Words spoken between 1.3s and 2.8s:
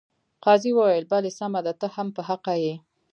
سمه ده ته هم په حقه یې.